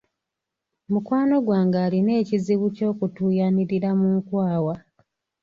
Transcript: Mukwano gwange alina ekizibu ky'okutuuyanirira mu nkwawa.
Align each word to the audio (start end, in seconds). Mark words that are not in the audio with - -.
Mukwano 0.91 1.35
gwange 1.45 1.77
alina 1.85 2.11
ekizibu 2.21 2.65
ky'okutuuyanirira 2.75 3.89
mu 3.99 4.07
nkwawa. 4.17 4.75